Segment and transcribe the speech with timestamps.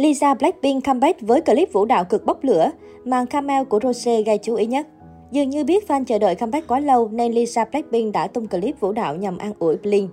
[0.00, 2.70] Lisa Blackpink comeback với clip vũ đạo cực bốc lửa,
[3.04, 4.86] màn camel của Rose gây chú ý nhất.
[5.30, 8.80] Dường như biết fan chờ đợi comeback quá lâu nên Lisa Blackpink đã tung clip
[8.80, 10.10] vũ đạo nhằm an ủi Blink.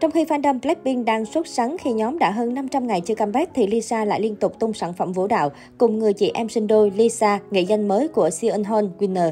[0.00, 3.54] Trong khi fandom Blackpink đang sốt sắng khi nhóm đã hơn 500 ngày chưa comeback
[3.54, 6.66] thì Lisa lại liên tục tung sản phẩm vũ đạo cùng người chị em sinh
[6.66, 9.30] đôi Lisa, nghệ danh mới của Seonhon Winner.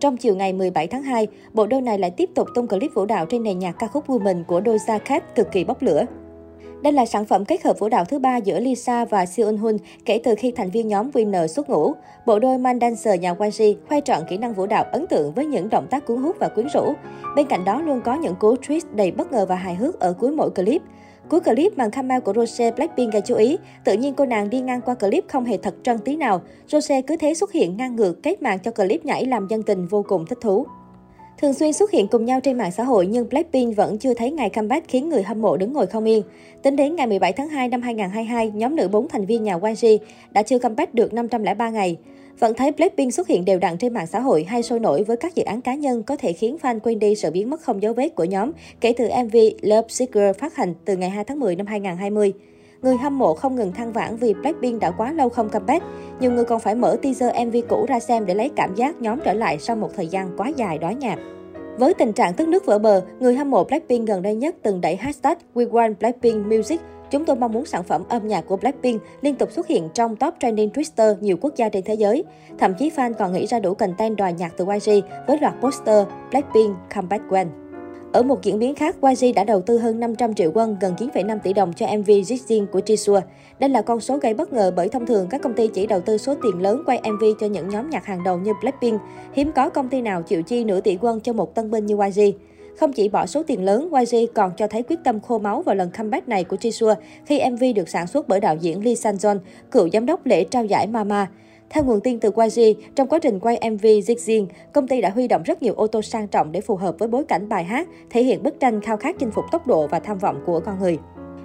[0.00, 3.06] Trong chiều ngày 17 tháng 2, bộ đôi này lại tiếp tục tung clip vũ
[3.06, 6.04] đạo trên nền nhạc ca khúc Woman của Doja Cat cực kỳ bốc lửa.
[6.86, 9.76] Đây là sản phẩm kết hợp vũ đạo thứ ba giữa Lisa và Seon Hun
[10.04, 11.92] kể từ khi thành viên nhóm Winner xuất ngũ.
[12.26, 15.46] Bộ đôi man dancer nhà YG khoe trọn kỹ năng vũ đạo ấn tượng với
[15.46, 16.92] những động tác cuốn hút và quyến rũ.
[17.36, 20.12] Bên cạnh đó luôn có những cú twist đầy bất ngờ và hài hước ở
[20.12, 20.82] cuối mỗi clip.
[21.28, 23.58] Cuối clip, màn camera của Rose Blackpink gây chú ý.
[23.84, 26.40] Tự nhiên cô nàng đi ngang qua clip không hề thật trân tí nào.
[26.68, 29.86] Rose cứ thế xuất hiện ngang ngược, kết màn cho clip nhảy làm dân tình
[29.86, 30.66] vô cùng thích thú.
[31.38, 34.30] Thường xuyên xuất hiện cùng nhau trên mạng xã hội nhưng Blackpink vẫn chưa thấy
[34.30, 36.22] ngày comeback khiến người hâm mộ đứng ngồi không yên.
[36.62, 39.86] Tính đến ngày 17 tháng 2 năm 2022, nhóm nữ 4 thành viên nhà YG
[40.30, 41.96] đã chưa comeback được 503 ngày.
[42.38, 45.16] Vẫn thấy Blackpink xuất hiện đều đặn trên mạng xã hội hay sôi nổi với
[45.16, 47.82] các dự án cá nhân có thể khiến fan quên đi sự biến mất không
[47.82, 51.40] dấu vết của nhóm kể từ MV Love Seeker phát hành từ ngày 2 tháng
[51.40, 52.32] 10 năm 2020.
[52.82, 55.84] Người hâm mộ không ngừng than vãn vì Blackpink đã quá lâu không comeback.
[56.20, 59.20] Nhiều người còn phải mở teaser MV cũ ra xem để lấy cảm giác nhóm
[59.24, 61.18] trở lại sau một thời gian quá dài đói nhạt.
[61.78, 64.80] Với tình trạng tức nước vỡ bờ, người hâm mộ Blackpink gần đây nhất từng
[64.80, 66.80] đẩy hashtag We Want Blackpink Music.
[67.10, 70.16] Chúng tôi mong muốn sản phẩm âm nhạc của Blackpink liên tục xuất hiện trong
[70.16, 72.24] top trending Twitter nhiều quốc gia trên thế giới.
[72.58, 74.90] Thậm chí fan còn nghĩ ra đủ content đòi nhạc từ YG
[75.26, 77.46] với loạt poster Blackpink Comeback When.
[78.12, 81.38] Ở một diễn biến khác, YG đã đầu tư hơn 500 triệu won, gần 9,5
[81.38, 83.20] tỷ đồng cho MV Jixin của Jisoo.
[83.58, 86.00] Đây là con số gây bất ngờ bởi thông thường các công ty chỉ đầu
[86.00, 89.00] tư số tiền lớn quay MV cho những nhóm nhạc hàng đầu như Blackpink.
[89.32, 91.96] Hiếm có công ty nào chịu chi nửa tỷ won cho một tân binh như
[91.96, 92.20] YG.
[92.80, 95.74] Không chỉ bỏ số tiền lớn, YG còn cho thấy quyết tâm khô máu vào
[95.74, 96.94] lần comeback này của Jisoo
[97.26, 99.38] khi MV được sản xuất bởi đạo diễn Lee Sang-jeon,
[99.70, 101.28] cựu giám đốc lễ trao giải Mama.
[101.70, 105.28] Theo nguồn tin từ YG, trong quá trình quay MV Zigzin, công ty đã huy
[105.28, 107.88] động rất nhiều ô tô sang trọng để phù hợp với bối cảnh bài hát,
[108.10, 110.78] thể hiện bức tranh khao khát chinh phục tốc độ và tham vọng của con
[110.78, 110.98] người.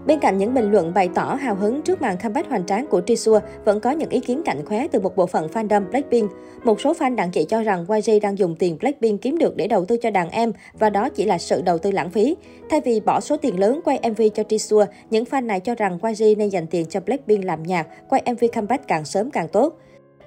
[0.06, 3.00] Bên cạnh những bình luận bày tỏ hào hứng trước màn comeback hoành tráng của
[3.00, 6.32] Jisoo, vẫn có những ý kiến cạnh khóe từ một bộ phận fandom Blackpink.
[6.64, 9.68] Một số fan đặng chỉ cho rằng YG đang dùng tiền Blackpink kiếm được để
[9.68, 12.36] đầu tư cho đàn em và đó chỉ là sự đầu tư lãng phí.
[12.70, 16.00] Thay vì bỏ số tiền lớn quay MV cho Jisoo, những fan này cho rằng
[16.04, 19.78] YG nên dành tiền cho Blackpink làm nhạc, quay MV comeback càng sớm càng tốt.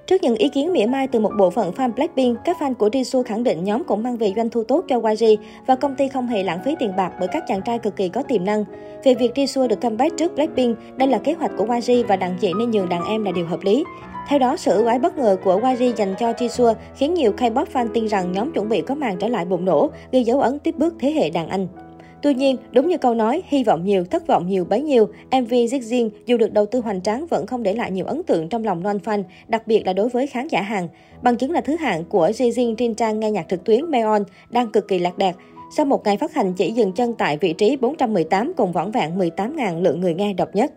[0.06, 2.88] Trước những ý kiến mỉa mai từ một bộ phận fan Blackpink, các fan của
[2.88, 5.24] Jisoo khẳng định nhóm cũng mang về doanh thu tốt cho YG
[5.66, 8.08] và công ty không hề lãng phí tiền bạc bởi các chàng trai cực kỳ
[8.08, 8.64] có tiềm năng.
[9.04, 12.38] Về việc Jisoo được comeback trước Blackpink, đây là kế hoạch của YG và đàn
[12.40, 13.84] chị nên nhường đàn em là điều hợp lý.
[14.28, 17.66] Theo đó, sự ưu ái bất ngờ của YG dành cho Jisoo khiến nhiều K-pop
[17.72, 20.58] fan tin rằng nhóm chuẩn bị có màn trở lại bùng nổ, ghi dấu ấn
[20.58, 21.68] tiếp bước thế hệ đàn anh.
[22.24, 25.52] Tuy nhiên, đúng như câu nói, hy vọng nhiều, thất vọng nhiều bấy nhiêu, MV
[25.52, 28.64] Zigzin dù được đầu tư hoành tráng vẫn không để lại nhiều ấn tượng trong
[28.64, 30.88] lòng non fan, đặc biệt là đối với khán giả hàng.
[31.22, 34.70] Bằng chứng là thứ hạng của Zigzin trên trang nghe nhạc trực tuyến Meon đang
[34.70, 35.34] cực kỳ lạc đẹp.
[35.76, 39.18] Sau một ngày phát hành chỉ dừng chân tại vị trí 418 cùng võng vạn
[39.18, 40.72] 18.000 lượng người nghe độc nhất.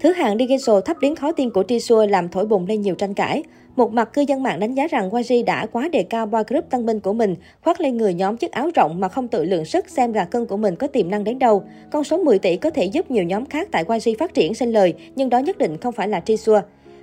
[0.00, 3.14] Thứ hạng Digital thấp đến khó tin của Jisoo làm thổi bùng lên nhiều tranh
[3.14, 3.42] cãi.
[3.76, 6.70] Một mặt cư dân mạng đánh giá rằng Waji đã quá đề cao boy group
[6.70, 7.34] tân binh của mình,
[7.64, 10.46] khoác lên người nhóm chiếc áo rộng mà không tự lượng sức xem gà cân
[10.46, 11.62] của mình có tiềm năng đến đâu.
[11.90, 14.72] Con số 10 tỷ có thể giúp nhiều nhóm khác tại Waji phát triển sinh
[14.72, 16.60] lời, nhưng đó nhất định không phải là Jisoo.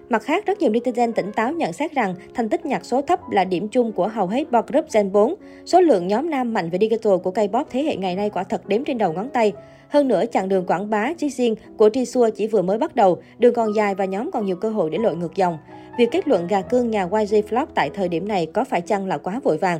[0.09, 3.19] Mặt khác, rất nhiều netizen tỉnh táo nhận xét rằng thành tích nhạc số thấp
[3.31, 5.35] là điểm chung của hầu hết boy group Gen 4.
[5.65, 8.67] Số lượng nhóm nam mạnh về digital của K-pop thế hệ ngày nay quả thật
[8.67, 9.53] đếm trên đầu ngón tay.
[9.89, 13.53] Hơn nữa, chặng đường quảng bá Jisoo của Jisoo chỉ vừa mới bắt đầu, đường
[13.53, 15.57] còn dài và nhóm còn nhiều cơ hội để lội ngược dòng.
[15.99, 19.05] Việc kết luận gà cương nhà YG Flop tại thời điểm này có phải chăng
[19.05, 19.79] là quá vội vàng?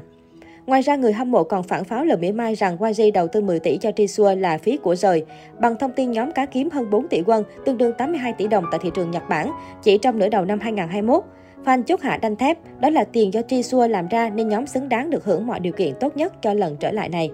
[0.66, 3.42] Ngoài ra, người hâm mộ còn phản pháo lời mỉa mai rằng YG đầu tư
[3.42, 5.26] 10 tỷ cho Jisoo là phí của rời.
[5.60, 8.64] Bằng thông tin nhóm cá kiếm hơn 4 tỷ won, tương đương 82 tỷ đồng
[8.72, 9.52] tại thị trường Nhật Bản,
[9.84, 11.24] chỉ trong nửa đầu năm 2021.
[11.66, 14.90] Fan chốt hạ đanh thép, đó là tiền do Jisoo làm ra nên nhóm xứng
[14.90, 17.32] đáng được hưởng mọi điều kiện tốt nhất cho lần trở lại này.